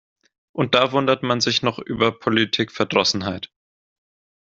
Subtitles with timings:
[0.51, 3.51] Und da wundert man sich noch über Politikverdrossenheit.